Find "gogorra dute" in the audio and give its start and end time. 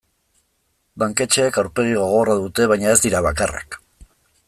2.01-2.67